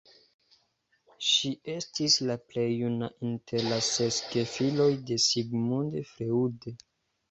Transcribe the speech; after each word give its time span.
Ŝi 1.31 1.51
estis 1.73 2.17
la 2.31 2.39
plej 2.47 2.65
juna 2.71 3.13
inter 3.31 3.69
la 3.71 3.81
ses 3.93 4.21
gefiloj 4.35 4.93
de 5.13 5.23
Sigmund 5.31 6.05
Freud. 6.15 6.73